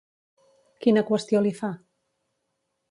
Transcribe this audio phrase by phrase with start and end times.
[0.85, 1.73] Quina qüestió li fa?